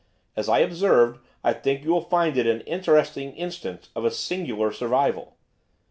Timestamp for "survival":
4.71-5.37